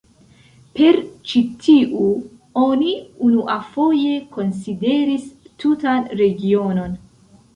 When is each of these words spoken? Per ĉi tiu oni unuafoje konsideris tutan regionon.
Per 0.77 0.95
ĉi 1.31 1.41
tiu 1.65 2.05
oni 2.61 2.95
unuafoje 3.27 4.15
konsideris 4.37 5.27
tutan 5.65 6.09
regionon. 6.23 6.97